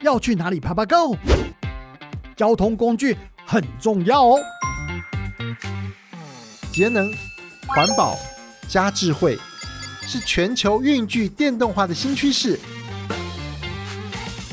[0.00, 1.16] 要去哪里爬爬 Go？
[2.36, 4.40] 交通工具很重要哦。
[6.72, 7.12] 节能、
[7.66, 8.16] 环保
[8.68, 9.36] 加智慧，
[10.02, 12.58] 是全球运具电动化的新趋势。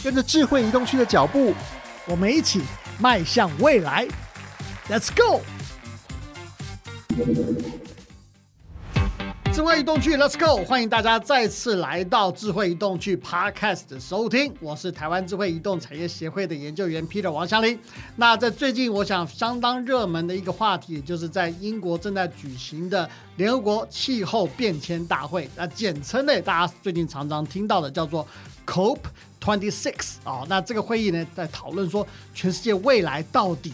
[0.03, 1.53] 跟着智慧移动区的脚步，
[2.07, 2.61] 我们一起
[2.99, 4.07] 迈向未来。
[4.89, 5.41] Let's go！
[9.55, 10.65] 智慧移动去，Let's go！
[10.65, 17.79] 欢迎大家再次来到智慧移动去 Podcast 的收听，我是台湾智慧移动产业协会的研究员 Peter 王祥林。
[18.17, 28.27] 那在最近，我想相当热门的一个话题，就是在英国正在举行的联合国气候变迁大会，那简称呢，大家最近常常听到的叫做
[28.67, 28.97] COP
[29.39, 30.43] Twenty Six 啊。
[30.49, 33.73] 那这个会议呢，在讨论说全世界未来到底。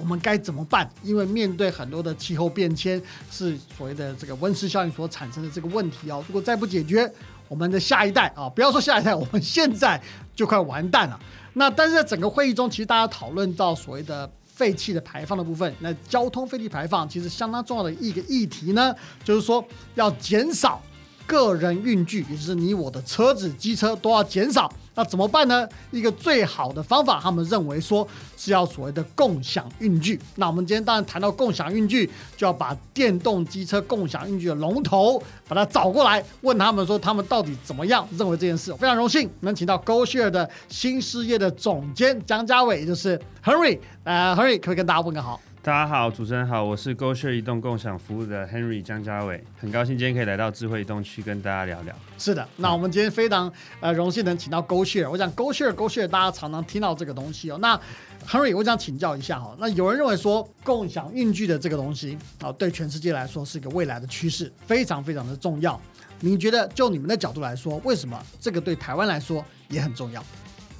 [0.00, 0.88] 我们该怎么办？
[1.02, 3.00] 因为面对很多的气候变迁，
[3.30, 6.24] 是所谓的这个温室效应所产生的这个问题哦。
[6.26, 7.10] 如果再不解决，
[7.46, 10.00] 我们的下一代啊，不要说下一代，我们现在
[10.34, 11.20] 就快完蛋了。
[11.52, 20.80] 那但是在整个会议中，其实大家讨论到所谓的废气的排放的部分，那交通废气排放其实相当重要的一个议题呢，就是说要减少
[21.26, 24.72] 个人运具，也就是你我的车子、机车都要减少。
[24.94, 25.66] 那怎么办呢？
[25.92, 30.20] 一个最好的方法，他们认为说是要所谓的共享运具。
[30.34, 38.74] 那我们今天当然谈到共享运具，就要把电动机车共享运具的龙头把它找过来，问他们说他们到底怎么样认为这件事。
[38.74, 43.78] 非常荣幸能请到 GoShare 的新事业的总监江家伟，也就是 Henry。
[44.02, 45.40] 呃，Henry 可不可以跟大家问个好？
[45.62, 51.94] 大家好，主持人好，我是 GoShare 移动共享服务的 Henry 江家伟，很高兴今天可以来到智慧移动区跟大家聊聊。
[52.16, 55.10] 是的，那我们今天非常呃荣幸能请到 GoShare。
[55.10, 57.58] 我想 GoShare GoShare 大家常常听到这个东西哦。
[57.60, 57.78] 那
[58.26, 65.78] Henry，我想请教一下哈，那有人认为说共享运具的这个东西啊，对全世界来说是一个未来的趋势，非常非常的重要。
[66.20, 70.24] 你觉得就你们的角度来说，为什么这个对台湾来说也很重要？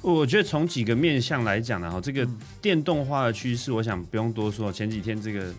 [0.01, 2.27] 我觉得从几个面向来讲呢，哈，这个
[2.59, 4.71] 电动化的趋势，我想不用多说。
[4.71, 5.53] 前几天这个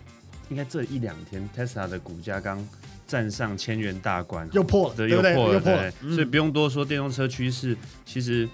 [0.49, 2.67] 应该这一两天，Tesla 的股价刚
[3.07, 5.91] 站上千元大关，又破了，对，又破了，对。
[6.13, 7.75] 所以不用多说，电动车趋势
[8.05, 8.47] 其实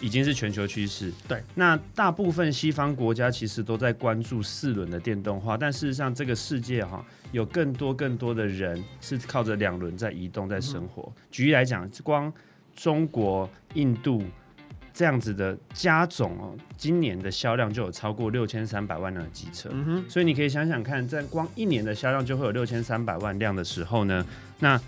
[0.00, 1.12] 已经是全球趋势。
[1.26, 11.12] 对，那大部分西方国家其实都在关注四轮的电动化，但事实上这个世界哈，有更多更多的人是靠着两轮在移动在生活。
[11.32, 12.32] 举例来讲，光
[12.76, 14.22] 中国、印度。
[14.94, 19.68] 这样子的加总哦，今年的销量就有超过六千三百万辆的机车，
[20.08, 24.24] 所以你可以想想看，在光一年的销量就会有六千三百万辆的时候呢，
[24.60, 24.80] 那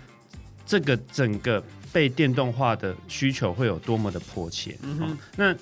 [0.65, 4.77] 这个整个被电动化的需求会有多么的迫切？
[4.81, 5.53] 嗯那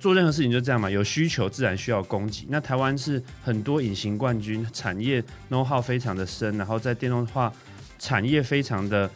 [0.00, 2.44] 做任何事情就这样嘛，有需求自然需要供给。
[2.48, 7.52] 那台湾是很多隐形冠军，产业 know how 非常的深，然后在电动化
[8.00, 9.08] 产业非常的。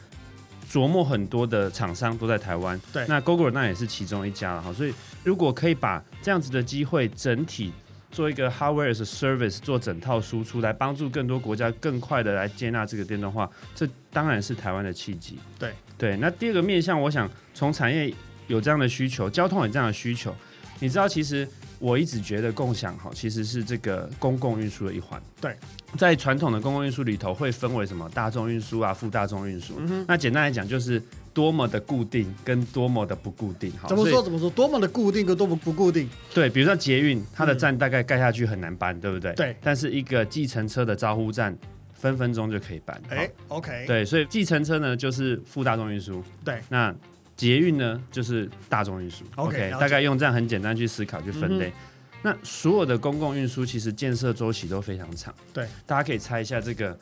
[0.70, 4.72] 琢磨很多的厂商都在台湾，对，那 Google 那也是其中一家了哈。
[4.72, 4.92] 所以
[5.24, 7.72] 如果可以把这样子的机会整体
[8.10, 15.38] 做一个 Hardware as a Service 做整套输出，来帮助更多国家更快的来接纳这个电动化，这当然是台湾的契机。
[15.58, 18.12] 对对，那第二个面向，我想从产业
[18.46, 20.34] 有这样的需求，交通有这样的需求，
[20.80, 21.48] 你知道其实。
[21.78, 25.20] 我一直觉得共享哈其实是这个公共运输的一环。
[25.40, 25.54] 对，
[25.98, 29.74] 在传统的公共运输里头会分为什么大众运输啊、副大众运输。
[30.06, 31.02] 那简单来讲就是
[31.34, 33.70] 多么的固定跟多么的不固定。
[33.86, 34.48] 怎么说怎么说？
[34.48, 36.08] 多么的固定跟多么不固定？
[36.32, 39.34] 对，比如说捷运，它的站大概盖下去很难搬，对不对？
[39.34, 39.56] 对。
[39.62, 41.56] 但是一个计程车的招呼站，
[41.92, 42.98] 分分钟就可以搬。
[43.10, 43.84] 哎，OK。
[43.86, 46.24] 对，所以计程车呢就是副大众运输。
[46.42, 46.60] 对。
[46.70, 46.94] 那
[47.36, 49.24] 捷运呢，就是大众运输。
[49.36, 51.72] OK，大概用这样很简单去思考去分类。
[52.22, 55.34] 那所有的公共运输其实建设周期都非常长。
[55.52, 56.98] 对，大家可以猜一下，这个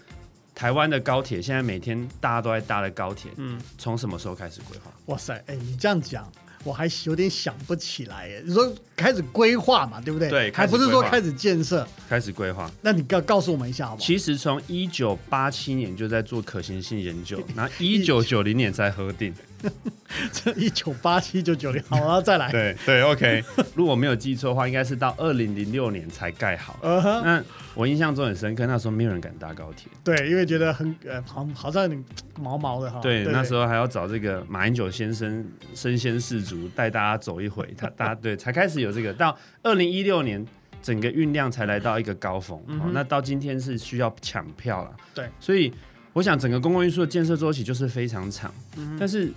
[0.55, 4.93] 台湾的高铁现在每天大家都在搭的高铁，嗯，从什么时候开始规划？
[5.06, 6.31] 哇塞，哎，你这样讲。
[6.62, 8.43] 我还有点想不起来耶。
[8.43, 10.31] 你说开始规划嘛，对不对？
[10.31, 12.71] 对，还不是说开始建设，开始规划。
[12.81, 14.06] 那你告告诉我们一下好不好？
[14.06, 19.34] 其实从一九八七年就在做可行性研究， 然后一九九零年才核定。
[20.32, 22.50] 这一九八七九九零，好，然后再来。
[22.50, 23.43] 对对，OK。
[23.75, 26.79] 如果没有记错的话，应该是到二零零六年才盖好。
[26.82, 27.43] 那
[27.75, 29.90] 我印象中很深刻，那时候没有人敢搭高铁。
[30.05, 31.90] 对，因为觉得很呃，好好像
[32.38, 33.00] 毛毛的哈。
[33.00, 35.44] 对，那时候还要找这个马英九先生
[35.75, 36.69] 身先士卒。
[36.75, 40.44] 带大家走一回，他 大家对才开始有这个，到二零一六年
[40.82, 42.62] 整个运量才来到一个高峰，
[42.93, 44.90] 那到今天是需要抢票了。
[45.14, 45.73] 对，所以
[46.14, 49.31] 我想整个公共运输的建设周期就是非常长，嗯但是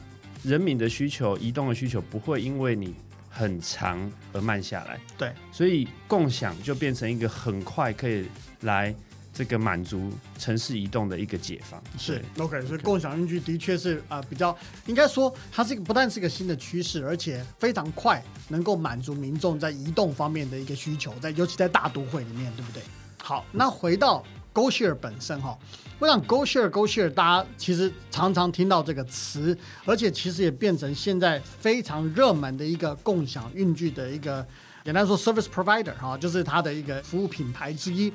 [0.44, 2.96] 人民的需求、移动的需求不会因为你
[3.30, 5.00] 很长而慢下来。
[5.18, 8.28] 对，所以共享就变成一个很快可以
[8.62, 8.96] 来。
[9.34, 11.80] 这个满足城市移动的一个解放。
[11.96, 14.58] 是 OK，所以共享运具的确是啊、呃比较
[14.88, 22.82] 应该说它是一个不但是一个新的趋势，而且非常快能够满足民众在移动方面的一个需求，在尤其在大都会里面，对不对？
[23.22, 24.24] 好，那回到
[24.58, 25.56] GoShare 本身哈，
[26.00, 29.56] 我想 GoShare GoShare 大家其实常常听到这个词，
[29.86, 34.44] 而且其实也变成现在非常热门的一个共享运具的一个
[34.84, 38.12] 简单说 service provider 哈，就是它的一个服务品牌之一。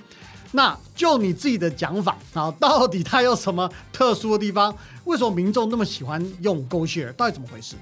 [0.50, 4.76] 那就你自己的讲法啊，到底它有什么特殊的地方？
[5.04, 7.12] 为什么民众那么喜欢用 GoShare？
[7.12, 7.76] 到底怎么回事？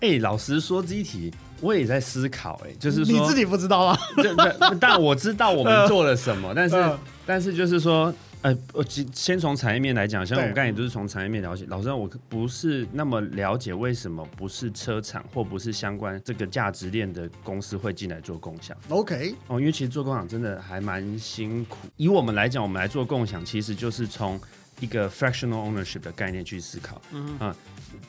[0.00, 1.32] 哎、老实说，这一题
[1.64, 3.98] 我也在思考、哎，就是说你自己不知道吗？
[4.16, 8.12] 对对，但我知道我们做了什么，但是、嗯但是就是说，
[8.42, 11.64] 呃，我先先从产业面来讲，像我们刚才也都是从产业面了解。
[11.68, 21.78] 老实说，我不是那么了解为什么不是车厂或不是相关这个价值链的公司会进来做共享 OK，哦，因为其实做共享真的还蛮辛苦。
[21.96, 24.38] 以我们来讲，我们来做共享，其实就是从
[24.80, 27.56] 一个 fractional ownership 的概念去思考，嗯啊、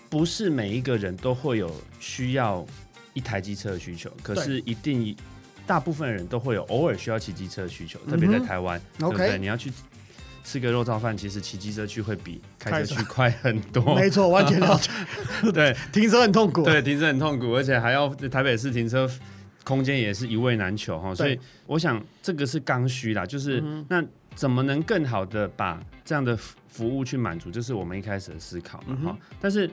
[0.09, 2.65] 不是每一个人都会有需要
[3.15, 5.17] 一台机车的需求，可是一定
[5.65, 9.39] 大部分人都会有偶尔需要骑机车的需求，特别在台湾，对不对？
[9.39, 9.71] 你要去
[10.43, 14.91] 吃个肉燥饭，其实骑机车去会比开开车车去快很多， 没错，完全了解。
[15.51, 15.75] 对。
[15.91, 16.63] 停车很痛苦。
[16.63, 19.09] 对，停车很痛苦，而且还要台北市停车
[19.63, 24.03] 空间也是一位难求哈，所以我想这个是刚需啦，就是、那
[24.35, 29.67] 怎么能更好的把这样的服服务去满足，就是我们一开始的思考嘛哈、但是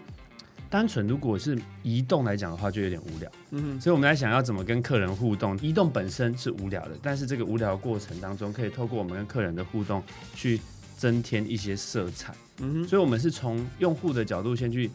[0.72, 3.30] 单纯如果是移动来讲的话，就有点无聊。
[3.50, 5.54] 嗯所以我们在想要怎么跟客人互动。
[5.58, 10.02] 移动本身是无聊的，但是这个无聊的过程当中，可以透过我们跟客人的互动
[10.34, 10.58] 去
[10.96, 12.34] 增添一些色彩。
[12.60, 14.90] 嗯所以我们是从用户的角度先去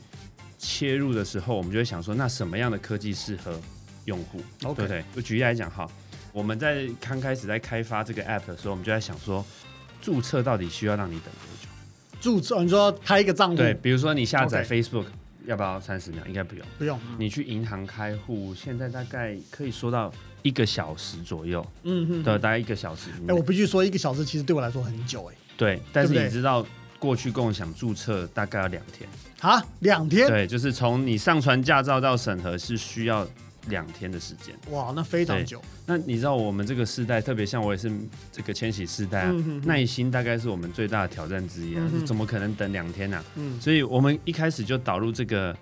[0.58, 3.62] 切入的时候，我们就会想说，那什么样的科技适合
[4.06, 5.06] 用户？，OK，对不对？
[5.16, 5.88] 我举例来讲哈，
[6.34, 9.46] 我们在刚开始在开发这个 app 的时候，我们就在想说，
[10.02, 11.70] 注册到底需要让你等多久？
[12.20, 15.06] 注册你说开一个账户，对，，比如说你下载 Facebook。
[15.48, 16.26] 要不要三十秒？
[16.28, 16.66] 应该不用。
[16.78, 20.14] 不用，你去银行开户，现在大概可以说到
[20.44, 22.24] 一个小时左右，嗯哼。
[22.24, 23.34] 对，大概一个小时哎，内。
[23.34, 25.36] 我必须说，一个小时其实对我来说很久哎。
[25.56, 26.64] 对，但是你知道
[27.00, 29.10] 过去共享注册大概要两天，
[29.40, 33.26] 啊，两天，对，就是从你上传驾照到审核是需要
[33.70, 34.56] 两天的时间。
[34.72, 35.62] 哇，那非常久。
[35.86, 37.92] 那你知道我们这个世代，特别像我也是
[38.32, 43.26] 这个千禧世代啊，嗯哼哼耐心大概是我们最大的挑战之一啊嗯，怎么可能等两天呢、啊？
[43.36, 45.56] 嗯所以我们一开始就导入这个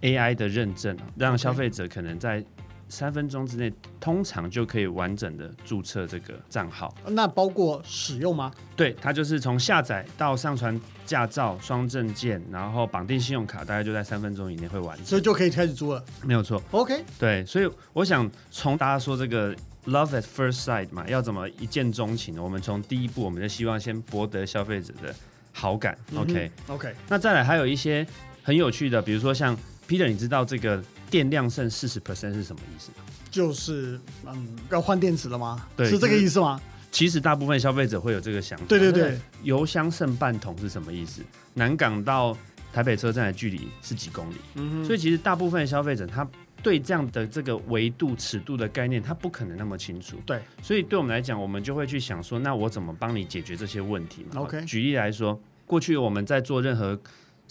[0.00, 2.44] AI 的认证，让消费者可能在
[2.92, 6.94] 三分钟之内，通常就可以完整的注册这个账号。
[7.06, 8.52] 那包括使用吗？
[8.76, 15.06] 对，它就是从下载到上传驾照、双证件，然后绑定信用卡，大概就在三分钟以内会完成。
[15.06, 16.04] 所以就可以开始租了。
[16.22, 19.56] 没有错，OK，对，所以我想从大家说这个
[19.86, 22.42] love at first sight 嘛，要怎么一见钟情呢？
[22.42, 25.14] 我们从第一步，我们就希望先博得消费者的
[25.54, 25.96] 好感。
[26.14, 28.06] OK，、OK，那再来还有一些
[28.42, 29.56] 很有趣的，比如说像
[29.88, 32.90] Peter，你知道这个电量剩四十 percent 是什么意思？
[33.30, 35.68] 就是嗯，要换电池了吗？
[35.76, 36.58] 对是这个意思吗？
[36.90, 38.64] 其实大部分消费者会有这个想法。
[38.66, 41.20] 对对对油箱剩半桶是什么意思？
[41.52, 42.34] 南港到
[42.72, 44.36] 台北车站的距离是几公里？
[44.54, 46.26] 嗯所以其实大部分消费者他
[46.62, 50.16] 对这样的这个维度、尺度的概念，他不可能那么清楚。
[50.24, 56.98] 对，所以对我们来讲，我们就会去想说，那我怎么帮你解决这些问题嘛 OK 举例来说，过去我们在做任何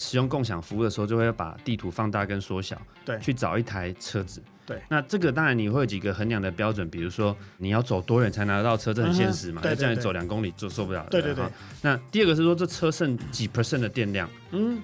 [0.02, 4.42] 使用共享服务的时候，就会把地图放大跟缩小，对去找一台车子。
[4.66, 9.60] 对，那这个当然你会有几个衡量的标准，比如说你要走多远才拿得到车，这很现实嘛。
[9.60, 11.06] 嗯哼对那这样走两公里就受不了。
[11.10, 11.50] 对对对哈
[11.82, 14.28] 那第二个是说，这车剩几 percent 的电量？
[14.52, 14.80] 嗯，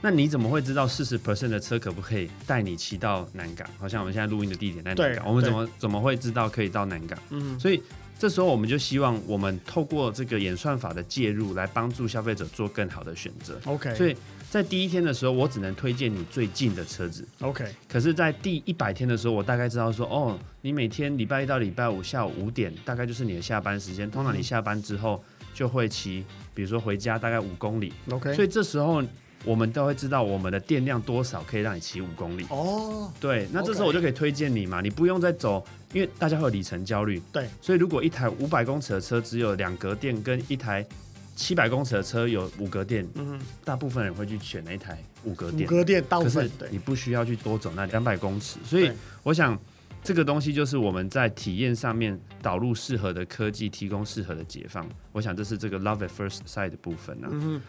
[0.00, 3.66] 那你怎么会知道四十 percent 的车可不可以带你骑到南港？
[3.78, 7.18] 好像我们现在录音的地点在南港，我们怎么怎么会知道可以到南港？
[7.30, 7.82] 嗯所以
[8.18, 13.58] 这时候我们就希望我们透过这个演算法的介入，来帮助消费者做更好的选择。
[13.64, 14.14] ，OK，所以
[14.52, 17.26] 在第一天的时候，我只能推荐你最近的车子。
[17.40, 24.10] OK，可是，在第一百天的时候，我大概知道说，哦，你每天礼拜一到礼拜五下午五点，大概就是你的下班时间。
[24.10, 29.02] 通常你下班之后就会骑，比如说回家大概五公里，OK，所以这时候
[29.46, 32.44] 我们都会知道我们的电量多少可以让你骑五公里。
[32.50, 37.18] 哦，对，那这时候我就可以推荐你嘛，你不用再走，因为大家会有里程焦虑。
[37.32, 40.86] 对，所以如果一台五百公尺的车只有两格电，跟一台
[41.34, 45.66] 七百公尺的车有五格电，嗯，大部分人会去选那一台五格电。
[45.66, 48.90] 五格电大部可是你不需要去多走那两百公尺，所以
[49.22, 49.58] 我想
[50.02, 54.86] 这个东西就是我们在体验上面导入适合的科技，提供适合的解放。
[55.12, 57.28] 我想这是这个 love at first sight 的部分啊。
[57.30, 57.60] 嗯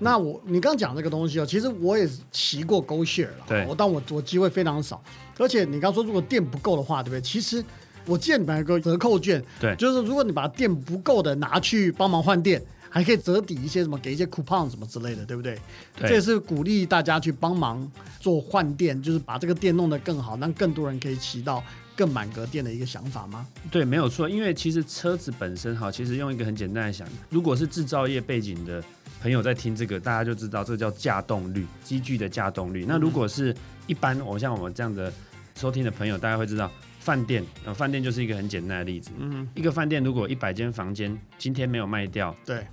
[0.00, 5.02] 那我你刚讲这个东西哦，其实我也骑过 GoShare 了，对我但我我机会非常少，
[5.38, 7.20] 而且你刚说如果电不够的话，对不对？
[7.20, 7.64] 其实
[8.06, 15.58] 我记得你们有个折扣券，对就是如果你把电不够的拿去帮忙换电还可以折抵一些什么，给一些 coupon 什么之类的，对不对？
[15.96, 17.90] 对这也是鼓励大家去帮忙
[18.20, 21.62] 做换电，就是把这个电弄得更好，让更多人可以骑到
[21.96, 23.46] 更满格电的一个想法吗？
[23.70, 28.82] 对，没有错，因为其实车子本身哈，其实用一个很简单的想，如果是制造业背景的
[29.20, 32.84] 朋友在听这个，大家就知道这叫架动率，机具的架动率。
[32.86, 33.54] 那如果是
[33.86, 35.12] 一般我像我们这样的
[35.56, 39.10] 收听的朋友，大家会知道，饭店，呃，饭店就是一个很简单的例子。
[39.18, 42.64] 嗯，一个饭店如果一百间房间今天没有卖掉，对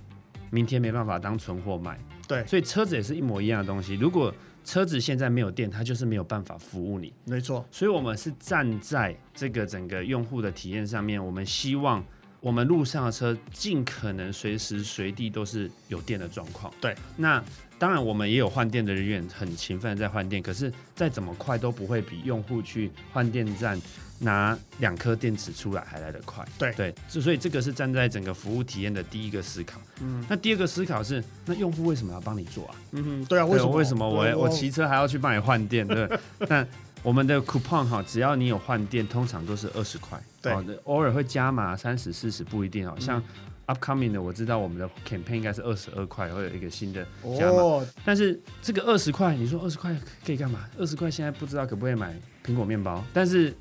[0.50, 1.98] 明天没办法当存货卖。
[2.28, 3.94] 对，所以车子也是一模一样的东西。
[3.94, 4.34] 如果
[4.64, 7.12] 车子现在没有电，它就是没有办法服务你。
[7.24, 12.04] 没错，所以我们是站在这个整个用户的体验上面，我们希望
[12.40, 16.72] 我们路上的车尽可能随时随地都是有电的状况。
[16.80, 17.40] 对，那
[17.78, 23.80] 当然我们也有换电的人员很勤奋在换电，可是再怎么快都不会比用户去换电站
[24.18, 26.46] 拿两颗电池出来还来得快。
[26.58, 29.80] 对对，之所以这个是站在整个服务体验的第一个思考。
[30.00, 32.74] 嗯，那第二个思考是，那用户为什么要帮你做啊？
[32.92, 33.70] 嗯哼，对啊，为什么？
[33.72, 35.86] 为什么我我骑车还要去帮你换电？
[35.86, 36.66] 对不对， 那
[37.02, 42.96] 我们的 coupon 哈，只要你有换电，通常都是二十块，对哦偶尔会加码三十、四十不一定哦。
[42.98, 43.22] 像
[43.66, 47.04] upcoming 的，我知道我们的 campaign 应该是二十二块，会有一个新的
[47.38, 47.58] 加码。
[47.58, 49.94] 哦，但是这个二十块，你说二十块
[50.24, 50.68] 可以干嘛？
[50.78, 53.54] 二十块现在不知道可不可以买苹果面包，但是嗯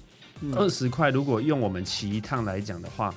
[0.53, 3.13] 二十块如果用我们骑一趟来讲的话，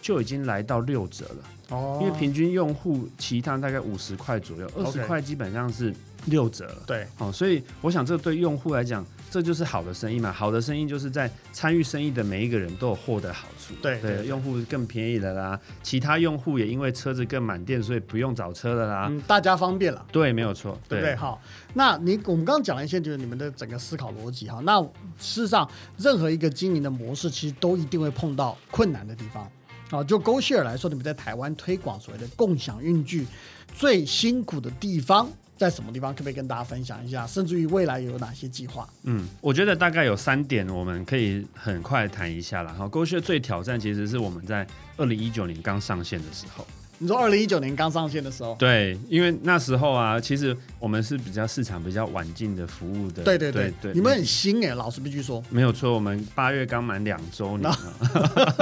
[0.00, 1.76] 就已经来到六折了。
[1.76, 5.94] 哦，因为平均用户骑一趟大概五十块左右，二十块基本上是
[6.28, 6.70] 六折。
[6.86, 10.32] 对哦，所以我想这对用户来讲，这就是好的生意嘛。
[10.32, 13.74] 好的生意就是在参与生意的每一个人都有获得好处。
[13.82, 19.08] 对对对用户更便宜了啦，其他用户也因为车子更满电，所以不用找车了啦。
[19.10, 20.06] 嗯，大家方便了。
[20.10, 21.14] 对，没有错，对不对？
[21.16, 21.40] 好，
[21.74, 24.60] 那你我们刚刚讲了一些，就是你们的整个思考逻辑哈。
[24.64, 24.80] 那
[25.18, 29.50] 事实上，任何一个经营的模式，其实都一定会碰到困难的地方。
[29.90, 33.26] 啊，就 GoShare 来说，你们在台湾推广所谓的共享运具，
[33.74, 36.12] 最辛苦的地方在什么地方？
[36.14, 37.26] 可不可以跟大家分享一下？
[37.26, 38.88] 甚至于未来有哪些计划？
[39.02, 42.72] 嗯，我觉得大概有三点，我们可以很快谈一下啦。
[42.72, 46.66] 哈，勾血最挑战其实是我们在二零一九年刚上线的时候。
[47.00, 53.22] 你说二零一九年刚上线的时候，对，因为那时候啊，其实我们是比较市场比较晚进的服务的。
[53.22, 57.78] 对对对对，你们很新哎，老师必须说，没有错，我们八月刚满两周年啊，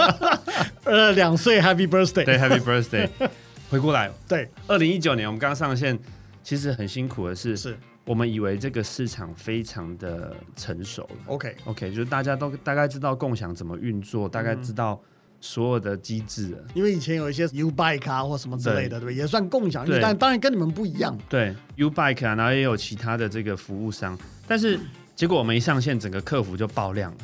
[0.84, 3.08] 呃，两岁 Happy Birthday，对，Happy Birthday！
[3.70, 5.98] 回过来，对二零一九年我们刚上线，
[6.46, 11.16] 其实很辛苦的是，是我们以为这个市场非常的成熟了。
[11.26, 15.02] OK，OK，就是大家都大概知道共享怎么运作，大概知道
[15.40, 16.58] 所有的机制了。
[16.72, 19.14] 因为以前有一些 U Bike 啊或什么之类的，对不对？
[19.16, 21.18] 也算共享但当然跟你们不一样。
[21.28, 24.78] 对，U Bike 啊，然后也有其他的这个服务商，但是
[25.16, 27.18] 结果我们一上线，整个客服就爆量了。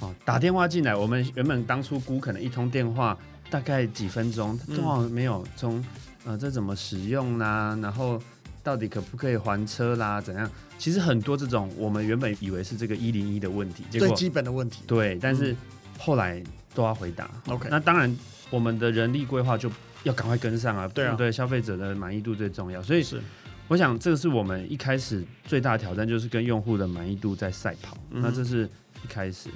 [0.00, 3.18] 哦，打电话进来，我们原本当初估可能一通电话
[3.50, 5.84] 大概几分钟，嗯多少没有从
[6.24, 8.18] 呃这怎么使用啦，然后
[8.62, 10.50] 到底可不可以还车啦，怎样？
[10.78, 14.82] 其实很多这种我们原本以为是这个一零一的问题，结果最基本的问题。
[14.86, 15.54] 对，但是
[15.98, 16.42] 后来
[16.74, 17.30] 都要回答。
[17.48, 18.14] OK 那当然
[18.50, 19.70] 我们的人力规划就
[20.04, 23.20] 要赶快跟上啊，对啊对，消费者的满意度最重要，所以是
[23.68, 27.96] 我想这个是我们一开始最大的挑战，就是跟用户的满意度在赛跑。
[28.10, 28.68] 嗯那这是
[29.04, 29.48] 一开始，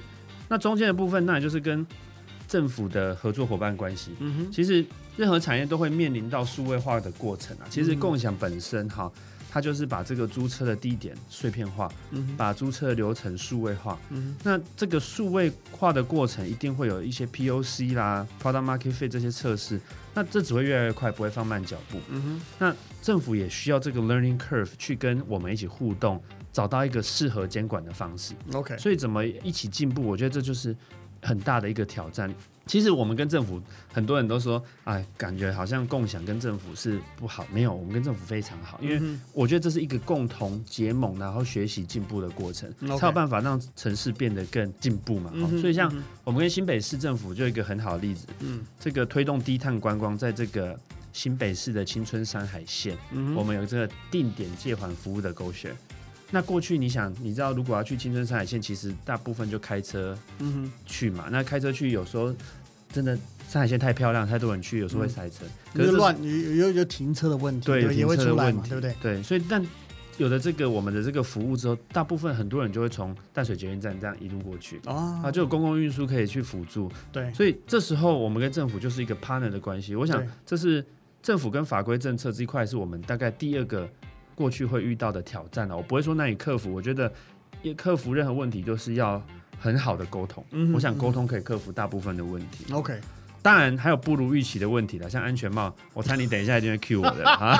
[0.47, 1.85] 那中间的部分，那也就是跟
[2.47, 4.11] 政府的合作伙伴关系。
[4.19, 4.85] 嗯哼，其实
[5.15, 7.65] 任何产业都会面临到数位化的过程啊。
[7.69, 9.11] 其实嗯共享本身哈，
[9.49, 13.99] 它就是把这个租车的地点碎片化，嗯，把租车的流程数位化。
[14.09, 19.79] 嗯那这个数位化的过程一定会有一些 POC 啦、Product Market Fit 这些测试，
[20.13, 21.99] 那这只会越来越快，不会放慢脚步。
[22.09, 28.33] 嗯哼，那政府也需要这个 learning curve 去跟我们一起互动，找到一个适合监管的方式。
[28.53, 30.75] OK，所以怎么一起进步，我觉得这就是
[31.27, 32.33] 很大的一个挑战。
[32.65, 33.61] 其实我们跟政府
[33.93, 45.31] 很多人都说，哎，感觉好像共享跟政府是不好，没有，我们跟政府非常好，因为嗯我觉得这是一个共同结盟，然后学习进步的过程，嗯才有办法让城市变得更进步嘛。
[45.61, 45.89] 所以像
[46.25, 50.77] 我们跟新北市政府就有一个很好的例子，嗯这个推动低碳观光，在这个
[51.13, 55.71] 新北市的青春山海线，嗯我们有这个定点借款服务的 GoShare。
[56.29, 61.29] 那过去你想，你知道如果要去青春山海线，其实大部分就开车嗯哼，去嘛。
[61.31, 62.33] 那开车去有时候
[62.91, 63.17] 真的
[63.47, 65.45] 山海线太漂亮，太多人去，有时候会塞车。
[65.73, 68.95] 可是乱有有有停车的问题，对，停车的会出来嘛，问题，对不对？
[69.01, 69.65] 对，所以但
[70.17, 74.81] 有了这个我们的这个服务之后，大部分很多人就会从淡水捷运站这样一路过去。
[74.85, 79.95] 啊啊，就有公共运输可以去辅助，对，所以这时候我们跟政府就是一个 partner 的关系。
[79.95, 80.83] 我想这是
[81.21, 83.87] 政府跟法规政策这一块是我们大概第二个
[84.37, 85.75] 过去会遇到的挑战了。
[85.75, 87.11] 我不会说难以克服，我觉得
[87.63, 89.19] 也克服任何问题都是要
[89.59, 90.45] 很好的沟通。
[90.51, 92.71] 嗯哼我想沟通可以克服大部分的问题。
[92.71, 92.99] OK，
[93.47, 97.57] 当然还有不如预期的问题了，像安全帽，我猜你等一下一定会 cue 我的啊。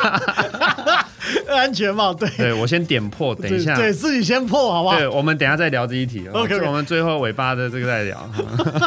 [1.48, 4.98] 安全帽，对，对我先点破，等一下，对自己先破，好不好？
[4.98, 6.28] 对，我们等一下再聊这一题。
[6.28, 8.30] OK，我们最后尾巴的这个再聊。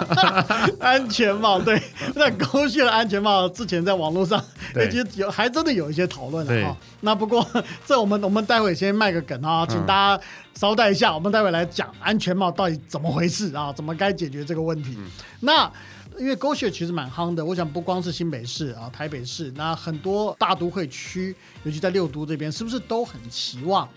[0.78, 1.80] 安全帽，对，
[2.14, 4.42] 那狗血的安全帽之前在网络上，
[4.75, 6.76] 对其实有还真的有一些讨论了哈。
[7.00, 7.47] 那不过
[7.87, 10.23] 这我们我们待会先卖个梗啊，请大家
[10.54, 14.99] 稍待一下，我们待会来讲安全帽到底怎么回事啊，怎么该解决这个问题。
[15.40, 15.71] 那
[16.19, 23.88] 因为狗血其实蛮夯的，我想不光是新北市啊，台北市，那很多大都会区，尤其在六都这边，是不是都很期望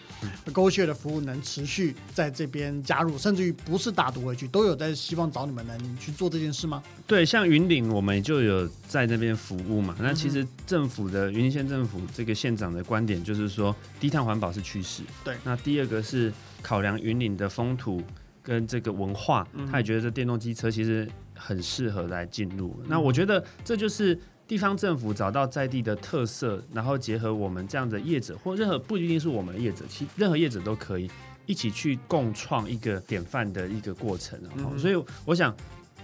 [0.54, 6.82] 狗血的服务能持续在这边加入，甚至于不是大都会区都有在希望找你们能去做这件事吗？
[7.06, 9.96] 对，像云林我们就有在那边服务嘛。
[10.00, 15.04] 那其实政府的云林县政府这个县长的观点就是说，低碳环保是趋势。
[15.24, 18.02] 对那第二个是考量云林的风土
[18.42, 21.10] 跟这个文化，他也觉得这电动机车其实
[21.44, 22.82] 很适合来进入。
[22.88, 24.18] 那我觉得这就是。
[24.46, 31.10] 地方政府找到在地的特色，然后结合我们这样的业者，或任何不一定是我们的业者，其任何业者都可以
[31.46, 34.38] 一起去共创一个典范的一个过程。
[34.44, 35.56] 然后，所以我想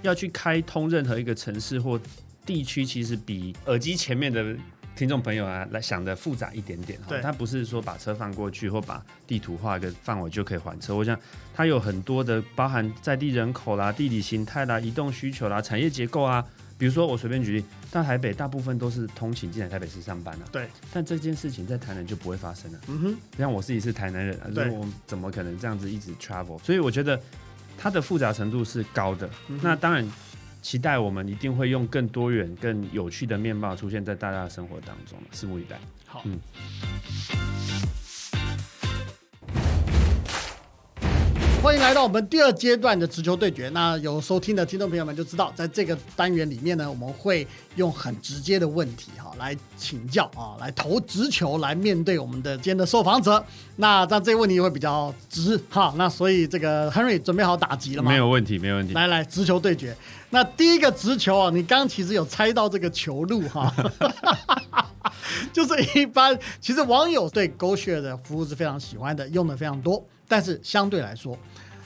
[0.03, 1.99] 要去开通任何一个城市或
[2.45, 4.55] 地区，其实比耳机前面的
[4.99, 6.99] 听众朋友啊来想的复杂一点点。
[7.03, 10.93] 哈它不是说把车放过去或把地图画一个范围就可以还车。
[10.93, 11.17] 我想
[11.53, 16.45] 它有很多的包含在地人口啦、地理形态啦、移动需求啦、产业结构啊。
[16.77, 20.43] 比如说，我随便举例，到台北大部分都是通勤进来台北市上班啊。
[20.51, 22.79] 对，但这件事情在台南就不会发生了。
[22.87, 26.59] 嗯哼，像我自己是台南人啊，所对以我怎么可能这样子一直 travel？
[26.59, 27.17] 所以我觉得
[27.77, 29.29] 它的复杂程度是高的。
[29.47, 30.05] 嗯那当然，
[30.61, 35.79] 期待我们一定会用更多元、更有趣的面貌出现在大家的生活当中，拭目以待。
[36.05, 36.21] 好。
[36.25, 36.39] 嗯
[41.61, 43.67] 欢迎来到我们第二阶段的直球对决。
[43.69, 53.43] 那有收听的听众朋友们就知道，在这个单元里面呢，我们会用很直接的问题哈来请教啊，来投直球来面对我们的今天的受访者。
[53.75, 55.93] 那这样这个问题会比较直哈。
[55.97, 58.09] 那所以这个 Henry 准备好打击了吗？
[58.09, 58.93] 没有问题，没有问题。
[58.93, 59.93] 来来，直球对决。
[60.31, 63.73] 那第一个直球啊，你刚刚其实有猜到这个球路哈，
[65.51, 71.37] 就是一般其实网友对 GoShare 的服务是非常喜欢的，用的非常多，但是相对来说，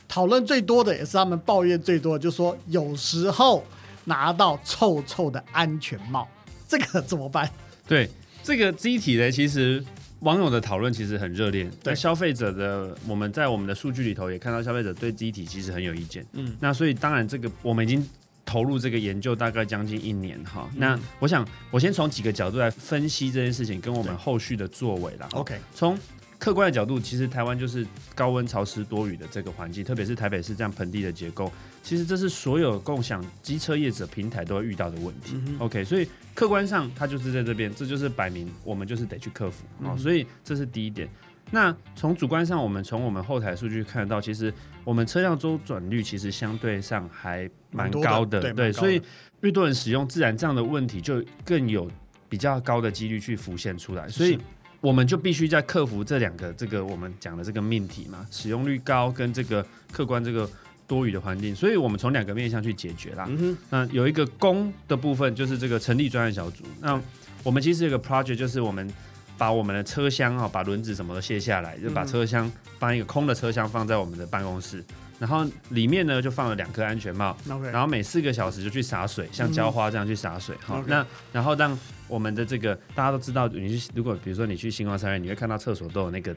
[0.07, 3.63] 讨论最多的也是他们抱怨最多的，就是说有时候
[4.05, 6.27] 拿到臭臭的安全帽，
[6.67, 7.49] 这个怎么办？
[7.87, 8.09] 对
[8.43, 9.81] 这个机体呢，其实
[10.19, 11.63] 网友的讨论其实很热烈。
[11.81, 16.21] 对那消费者的，我们在我们的数据里头也看到，消费者对机体其实很有意见。
[16.33, 18.05] 嗯嗯，那所以当然这个我们已经
[18.45, 20.69] 投入这个研究大概将近一年哈。
[20.75, 25.27] 那我想我先从几个角度来分析这件事情，跟我们后续的作为啦。
[25.33, 25.97] OK，从
[26.37, 31.49] 客观的角度，其实台湾就是高温、潮湿、多雨的这个环境，特别是台北市这样盆地的结构，
[31.81, 35.37] 其实这是所有共享机车业者平台都会遇到的问题。
[35.59, 41.07] OK，所以客观上它就是在这边，这就是摆明我们就是得去克服啊、哦所以这是第一点。
[41.53, 44.51] 那从主观上，我们从我们后台数据看得到，其实
[44.83, 48.99] 我们车辆周转率其实相对上还蛮高的，对蛮高的所以
[49.41, 51.87] 越多人使用，自然这样的问题就更有
[52.27, 54.35] 比较高的几率去浮现出来，所以
[54.81, 60.49] 我们就必须在克服这两个这个我们讲的这个命题嘛，使用率高跟这个客观这个
[60.87, 63.27] 多余的环境，所以我们从两个面向去解决啦。
[63.29, 66.63] 嗯哼，那有一个公的部分，就是这个成立专案小组。
[66.81, 66.99] 那
[67.43, 68.91] 我们其实有个 project，就是我们
[69.37, 74.83] 把我们的车厢啊，把轮子什么都卸下来，就把嗯车厢放一个空的车厢放在我们的办公室，
[75.19, 80.55] 然后里面呢就放了两颗安全帽，OK，然后每四个小时就去洒水，像浇花这样去洒水。
[80.63, 86.35] 好、那然后让我们的这个大家都知道，你去如果比如说你去星光三院，你会看到厕所都有那个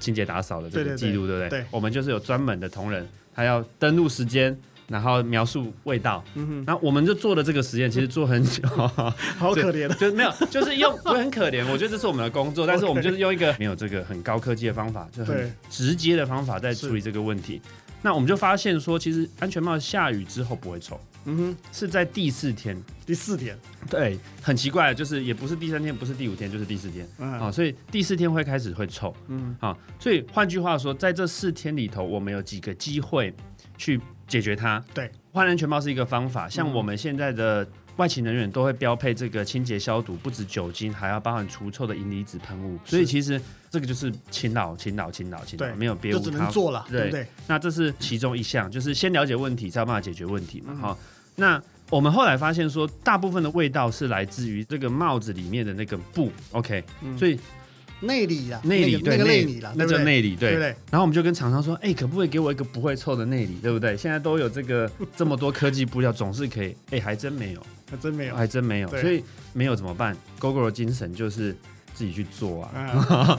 [0.00, 1.48] 清洁打扫的这个记录，对不对？
[1.48, 4.58] 对我们就是有专门的同仁，他要登录时间。
[4.92, 11.66] 然后描述味道，嗯哼，那我们就做了这个实验，其实做很久， 好可怜的，就是没有，就是用 不很可怜。
[11.72, 15.34] 我觉得这是我们的工作，但是我们就是用一个没有这个很高科技的方法，就对。
[15.36, 17.60] 很直接的方法在处理这个问题。
[18.04, 22.76] 那我们就发现说，其实安全帽下雨之后不会臭，嗯哼，是在第四天。
[23.06, 23.56] 第四天，
[23.88, 27.06] 对，很奇怪，就是也不是第三天，不是第五天，就是第四天。
[27.18, 27.32] 嗯。
[27.34, 29.14] 啊，所以第四天会开始会臭。
[29.28, 29.56] 嗯。
[29.60, 29.76] 啊。
[30.00, 33.32] 所以换句话说，在这四天里头，我们有几个机会
[33.78, 34.00] 去
[34.32, 34.82] 解决它。
[34.92, 37.68] 对，换安全帽是一个方法，像我们现在的。
[37.98, 42.78] 外勤人员都会标配这个清洁消毒，不止酒精，还要包含除臭的银离子喷雾。
[42.86, 43.38] 所以其实
[43.70, 46.38] 这个就是勤劳、勤劳、勤劳、勤劳，对没有别无他法。
[46.38, 47.26] 能做了，对对不对？
[47.46, 50.80] 那这是其中一项，就是先了解问题，才有办法解决问题嗯嘛。
[50.80, 50.98] 好、
[51.36, 56.82] 那我们后来发现说，大部分的味道是来自于这个帽子里面的那个布，OK，、
[57.18, 57.38] 所以
[58.02, 59.86] 内里啦，内里、嗯那个内内里啦，那？
[59.86, 60.56] 叫内里，对。
[60.56, 60.66] 对？
[60.90, 63.96] 然后我们就跟厂商说，哎、可不可以给我一个不会臭的内里，对不对？
[63.96, 67.60] 现在都有这个这么多科技布料，总是可以，哎、还真没有。
[67.90, 68.34] 还真没有。
[68.34, 71.54] 还真没有，所以没有怎么办？GoGo 的精神就是
[71.94, 72.70] 自己去做啊。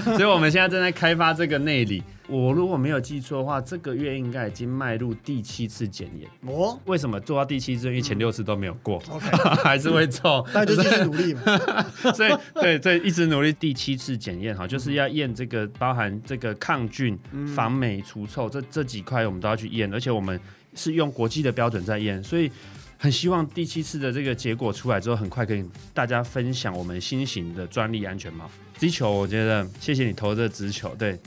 [0.06, 2.04] 嗯， 所以我们现在正在开发这个内里。
[2.28, 6.30] 我如果没有记错的话，这个月应该已经迈入第七次检验。
[6.42, 7.88] 哦为什么做到第七次？
[7.88, 8.98] 因为前六次都没有过
[9.64, 10.46] 还是会中。
[10.54, 11.42] 那就继续努力嘛。
[12.16, 13.52] 所以对对，一直努力。
[13.54, 17.18] 第七次检验哈，就是要验这个包含这个抗菌、
[17.56, 20.40] 防霉、除臭这这几块，我们都要去验，而且我们
[20.74, 22.52] 是用国际的标准在验，所以
[22.98, 28.50] 很希望第七次的这个结果出来之后，很快跟大家分享我们新型的专利安全帽。
[28.78, 31.20] 击球，我觉得谢谢你投这直球，对。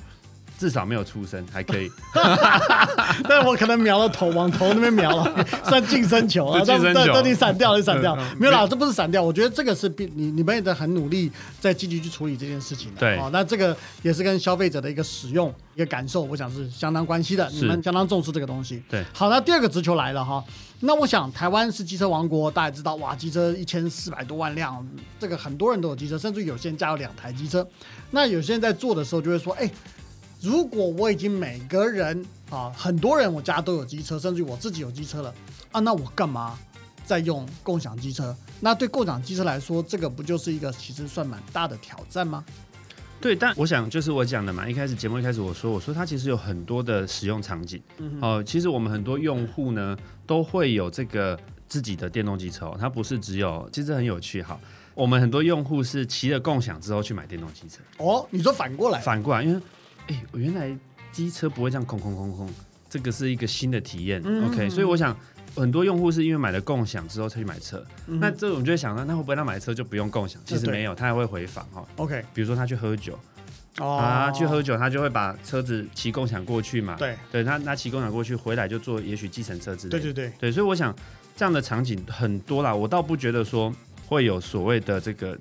[0.58, 1.90] 至少没有出声，还可以。
[3.28, 6.60] 但我可能瞄了头，往头那边瞄了， 算近身球啊。
[6.60, 9.22] 是近身球但但你闪掉，你闪掉嗯，没有啦，这不是闪掉。
[9.22, 13.00] 我觉得这个是必你你们也在很努力在积极去处理这件事情的。
[13.00, 17.48] 对哦，那这个也是跟消费者的一个使用一个感受，我想是相当关系的。
[17.50, 18.82] 你们相当重视这个东西。
[18.88, 20.42] 对好，那第二个直球来了哈。
[20.80, 24.86] 那我想台湾是机车王国，大家知道哇，机车一千四百多万辆，
[25.18, 27.66] 这个很多人都有机车，甚至有些人家有两台机车。
[28.10, 29.68] 那有些人在做的时候就会说，哎、
[30.40, 35.34] 如果我已经每个人啊，很多人我家都有机车，甚至于我自己有机车了
[35.72, 36.58] 啊，那我干嘛
[37.04, 38.36] 再用共享机车？
[38.60, 42.44] 那对共享机车来说，这个不就是一个其实算蛮大的挑战吗？
[43.18, 47.82] 对，但我想就是我讲的嘛，一开始节目一开始我说，我说它其实有很多的使用场景。
[47.96, 49.96] 嗯哦、其实我们很多用户呢
[50.26, 54.60] 都会有这个自己的电动机车、哦，它不是只有，其实很有趣哈。
[54.94, 59.60] 我们很多用户是骑了共享之后去买电动机车，哦，你说反过来，反过来，因为
[60.08, 60.76] 哎，我原来
[61.12, 62.48] 机车不会这样空空空空，
[62.88, 64.22] 这个是一个新的体验。
[64.24, 65.16] 嗯 OK，所以我想。
[65.54, 70.38] 很多用户是因为买了共享之后才去买车，嗯那这我们就会想到，那会不会他买车就不用共享？
[70.44, 71.82] 其实没有，他还会回访哈。
[71.96, 73.18] OK 比如说他去喝酒，
[73.78, 76.94] 哦啊，去喝酒，他就会把车子骑共享过去嘛。
[76.96, 79.98] 对对，他他骑共享过去，回来就坐也许计程车之类的。
[79.98, 80.94] 对对对，对，所以我想
[81.34, 83.74] 这样的场景很多啦，我倒不觉得说
[84.06, 85.38] 会有所谓的这个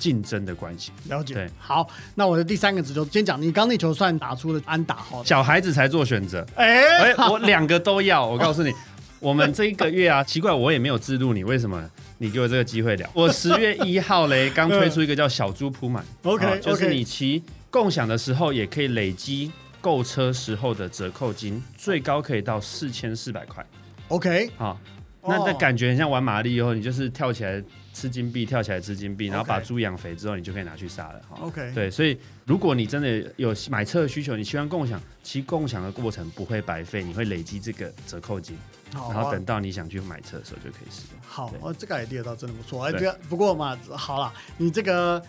[0.00, 0.90] 竞争的关系。
[1.08, 1.34] 了解。
[1.34, 5.22] 对好，那我的第三个直球先讲，你刚那球算打出了安打哈。
[5.24, 8.26] 小孩子才做选择，哎、哎、我两个都要。
[8.26, 8.72] 我告诉你，
[9.20, 13.08] 我们这一个月啊，奇怪，我也没有制度你，为什么你给我这个机会聊？
[13.12, 23.64] 我十月一号嘞， 刚推出一个叫小猪铺满 OK，哦就是你骑共享的时候也可以累积购车时候的折扣金，最高可以到四千四百块
[24.08, 24.80] OK，好。
[25.22, 27.62] 那那哦感觉很像玩马里奥，你就是跳起来
[28.00, 31.36] 吃金币，跳起来吃金币，然后把猪养肥之后，你就可以拿去杀了哈。
[31.42, 38.56] OK，对，所以如果你真的有买车的需求，你希望共享，其实共享的过程不会白费，你会累积这个折扣金，
[38.94, 41.20] 然后等到你想去买车的时候就可以使用。
[41.22, 42.82] 好对，哦，这个 idea 倒真的不错。
[42.86, 45.22] 哎，对这个不过嘛，好了，你这个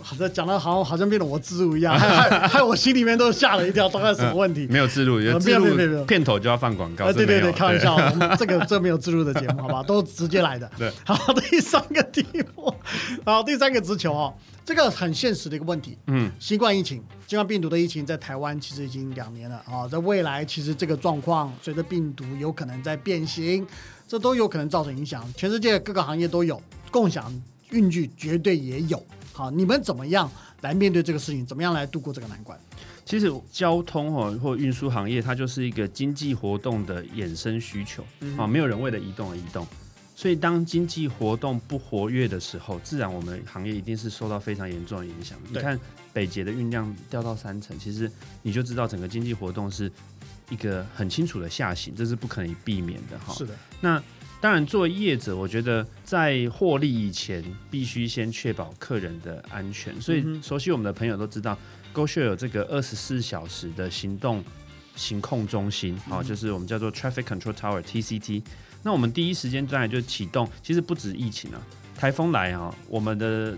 [0.00, 4.66] 好像讲的好像好像变得我自入一样，害害害我心里面都吓了一跳，大概什么问题？
[4.70, 7.06] 没有自录，有呃自没有没有没有录片头就要放广告。
[7.06, 10.70] 呃，对对对，开玩笑，我们这个 这没有自入的节目，好吧，都直接来的。
[10.76, 12.74] 对，好，第三个题目，
[13.24, 15.96] 好，第三个直球哦，这个很现实的一个问题。
[16.08, 23.66] 嗯，新冠疫情，新冠病毒的疫情在台湾其实已经两年了啊、在未来其实这个状况随着病毒有可能在变形，
[24.06, 25.24] 这都有可能造成影响。
[25.36, 27.32] 全世界各个行业都有，共享
[27.70, 29.02] 运具绝对也有。
[29.34, 31.44] 好，你们怎么样来面对这个事情？
[31.44, 32.56] 怎么样来度过这个难关？
[33.04, 39.66] 其实交通哦或运输行业，它就是一个经济活动的衍生需求嗯啊，没有人为了移动而移动。
[40.14, 45.36] 所以，当经济活动不活跃的时候，自然我们行业一定是受到非常严重的影响。
[45.48, 45.78] 你看
[46.12, 48.08] 北捷的运量掉到三成，其实
[48.40, 49.90] 你就知道整个经济活动是
[50.48, 53.34] 一个很清楚的下行，这是不可以避免的哈。
[53.34, 54.00] 是的，那
[54.44, 59.98] 当然，作为业者，我觉得在获利以前，必须先确保客人的安全。
[59.98, 61.56] 所以熟悉我们的朋友都知道
[61.94, 64.44] ，GoShare 有这个二十四小时的行动
[64.96, 68.42] 行控中心，好、嗯就是我们叫做 Traffic Control Tower TCT。
[68.82, 71.58] 那我们第一时间当然就启动，其实不止疫情啊，
[71.96, 73.56] 台风来啊，我们的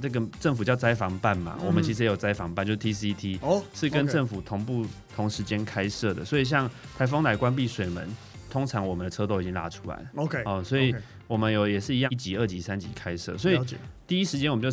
[0.00, 3.38] 这个政府叫灾防办嘛，嗯我们其实也有灾防办，就是 TCT。
[3.42, 8.08] 哦，是跟政府同步同时间开设的，所以像台风来关闭水门，
[8.52, 10.02] 通常我们的车都已经拉出来了。
[10.16, 10.94] OK 哦，所以
[11.26, 13.58] 我们有也是一样一级、二级、三级开设，所以
[14.06, 14.70] 第一时间我们就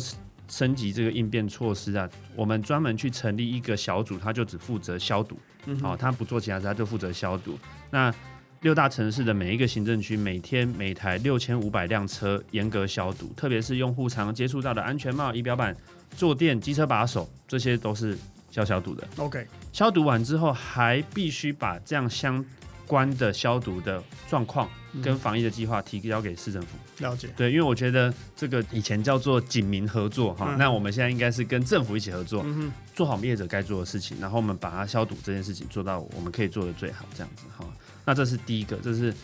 [0.48, 7.58] 升级这个应变措施啊，我们专门去成立一个小组，他就只负责消毒，嗯哦，他不做其他事，他就负责消毒。
[7.90, 8.12] 那
[8.60, 15.74] 六大城市的每一个行政区，每天每台六千五百辆车严格消毒，特别是用户常接触到的安全帽、仪表板、
[16.14, 18.18] 坐垫、机车把手，这些都是
[18.50, 19.08] 消消毒的。
[19.16, 22.44] OK 消毒完之后，还必须把这样相
[22.90, 24.68] 关的消毒的状况
[25.00, 26.76] 跟防疫的计划提交给市政府。
[26.98, 37.64] 了解对，因为我觉得这个以前叫做警民合作哈，嗯那我们现在应该是跟政府一起合作，嗯做好业者该做的事情，然后我们把它消毒这件事情做到我们可以做的最好，这样子哈。
[38.04, 39.14] 那这是第一个，这是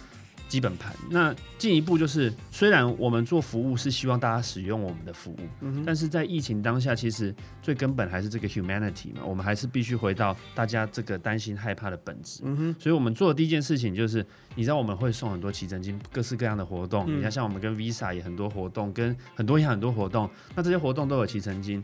[0.48, 0.94] 基本盘。
[1.10, 12.42] 那进一步就是，虽然我们做服务是希望大家使用我们的服务，嗯但是在疫情当下，其实最根本还是这个 humanity 嘛，我们还是必须回到大家这个担心害怕的本质。
[12.44, 17.04] 嗯哼，所以我们做的第一件事情就是，你知道我们会送很多骑乘金，各式各样的活动。
[17.08, 21.82] 嗯你看，像我们跟 Visa 也很多活动，跟很多银行很多活动，那这些活动都有骑乘金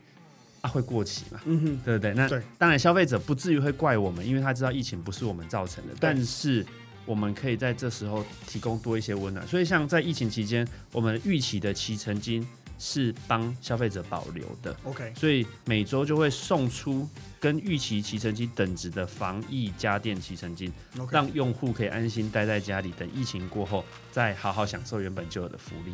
[0.61, 1.41] 啊，会过期嘛？
[1.47, 2.15] 嗯哼，对不对？
[2.15, 6.65] 那对当然，消费者不至于会怪我们，因为他知道疫情不是我们造成的，但是。
[7.05, 12.47] 我们可以在这时候提供多一些温暖，所以像在疫情期间，我们预期的骑乘金
[12.79, 20.73] 是帮消费者保留的，，OK，所以每周就会送出跟预期骑乘金等值的防疫家电骑乘金
[21.11, 25.93] 让用户可以安心待在家里，等疫情过后再好好享受原本就有的福利。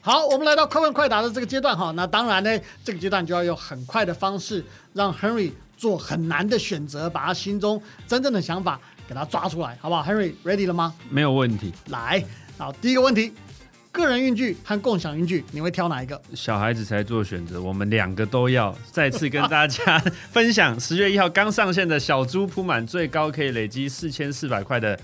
[0.00, 10.94] 好，我们来到快问快答的这个阶段哈，那当然呢，这个阶段就要用很快的方式让 Henry 做很难的选择，把他心中真正的想法给他抓出来，好不好？Henry ready 了吗？
[11.10, 12.24] 没有问题，来，
[12.56, 13.32] 好，第一个问题，
[13.92, 16.20] 个人运具和共享运具，你会挑哪一个？
[16.34, 18.76] 小孩子才做选择，我们两个都要。
[18.90, 19.98] 再次跟大家
[20.30, 24.98] 分享，十月一号刚上线的小猪铺满，最高可以累积四千四百块的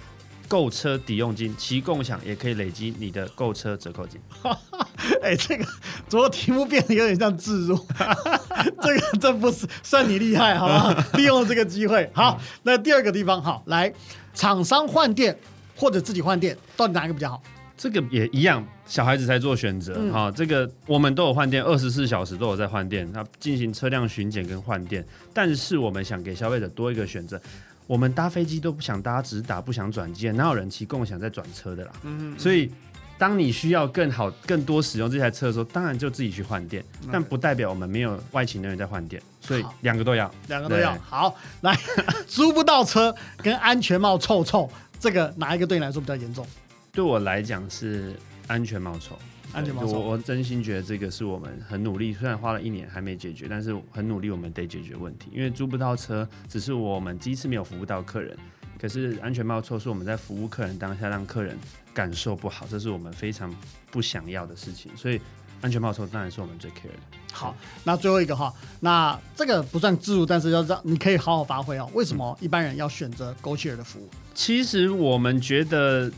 [0.51, 4.21] 购车抵用金，骑共享也可以累积你的购车折扣金。
[5.23, 5.65] 哎，这个
[6.09, 7.79] 怎么题目变得有点像自入？
[8.83, 10.93] 这个这不是算你厉害，好不好？
[11.17, 12.11] 利用了这个机会。
[12.13, 13.93] 好，那第二个地方，好，来，
[14.35, 15.39] 厂商换电
[15.77, 17.41] 或者自己换电，到底哪一个比较好？
[17.77, 25.07] 这个也一样，小孩子才做选择嗯哈、这个我们都有换电，二十四小时都有在换电，那进行车辆巡检跟换电。
[25.33, 27.41] 但是我们想给消费者多一个选择，
[27.91, 31.91] 我们搭飞机都不想搭直达，不想转机，哪有人骑共享在转车的啦？
[32.05, 32.71] 嗯所以。
[33.19, 40.33] 当你需要更好、更多使用这台车的时候，当然就自己去换电，但不代表我们没有外勤人员在换电，所以好两个都要。
[40.49, 41.37] 两个都要好。
[41.61, 41.79] 来，
[42.27, 44.67] 租不到车跟安全帽臭臭，
[44.99, 46.47] 这个哪一个对你来说比较严重？
[46.93, 49.19] 对我来讲是安全帽臭，
[49.53, 55.29] 安全帽我我真心觉得这个是我们很努力，虽然花了一年还没解决，但是很努力，我们得解决问题。
[55.33, 58.37] 因为租不到车，只是我们第一次没有服务到客人，
[58.81, 61.59] 可是安全帽错是我们在服务客人当下让客人
[61.93, 63.53] 感受不好，这是我们非常
[63.91, 64.97] 不想要的事情。
[64.97, 65.21] 所以
[65.61, 67.19] 安全帽错当然是我们最 care 的。
[67.33, 71.91] 好，那最后一个哈，那这个不算自如，但是要让你可以好好发挥哦。
[71.93, 74.09] 为什么一般人要选择 GoShare 的服务？
[74.33, 76.11] 其实我们觉得。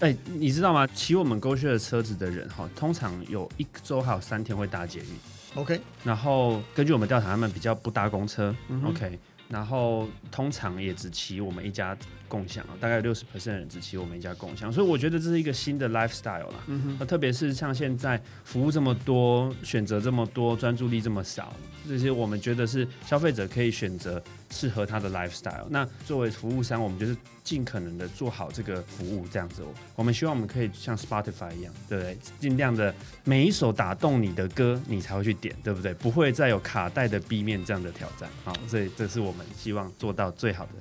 [0.00, 0.86] 哎、你知道吗？
[0.88, 5.06] 骑我们勾血的车子的人哈，通常有一周还有三天会搭捷运。
[5.54, 11.96] OK，然后根据我们调查，他们比较不搭公车、嗯 o k 然后通常也只骑我们一家
[12.28, 16.54] 共享啊，大概六十 percent 的人只骑我们一家共享，所以我觉得这是一个新的 lifestyle 啦。
[16.66, 21.52] 嗯哼，那特别是像现在服务这么多，选择这么多，专注力这么少，
[21.88, 25.64] 这些我们觉得是消费者可以选择适合他的 lifestyle。
[25.70, 29.62] 那作为服务商，我们就是尽可能的做好这个服务，这样子。
[29.96, 32.18] 我们希望我们可以像 Spotify 一样，对不对？
[32.38, 35.94] 尽量的每一首打动你的歌，你才会去点，对不对？
[35.94, 38.28] 不会再有卡带的 B 面这样的挑战。
[38.44, 40.72] 好，所以这是我们希望做到最好的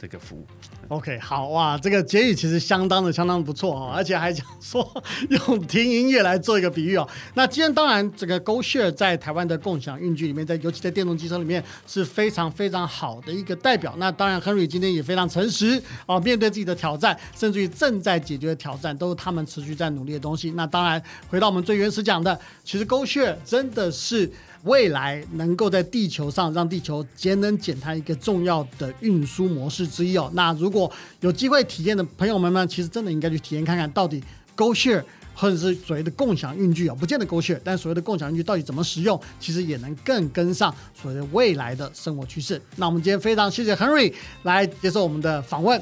[0.00, 0.46] 这个服务。
[0.88, 4.90] OK，好哇，这个结语其实相当的相当不错哦，而且还讲说
[5.28, 7.06] 用听音乐来做一个比喻哦。
[7.34, 13.94] 那今天当然这个 GoShare 在台湾的共享运具里面，在尤其在电动机车里面是非常非常好的一个代表。
[13.98, 20.52] 那当然，Henry 今天也非常诚实哦，面对自己的挑战，甚至于正在解决的挑战，都是他们持续在努力的东西。
[20.52, 24.32] 那当然，回到我们最原始讲的，其实 GoShare 真的是。
[24.64, 30.30] 未来能够在地球上让地球节能减碳一个重要的运输模式之一哦。
[30.34, 34.22] 那如果有机会体验的朋友们呢，其实真的应该去体验看看，到底
[34.56, 35.02] GoShare
[35.34, 42.60] 或者是所谓的共享运具啊，不见得 GoShare，但所谓的共享运具到底怎么使用，其实也能更跟上所谓的未来的生活趋势。
[42.76, 45.80] 那我们今天非常谢谢 Henry 来接受我们的访问，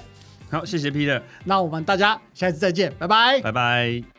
[0.48, 3.40] 好，谢谢 Peter，那我们大家下一次再见，拜拜。
[3.40, 4.17] 拜拜。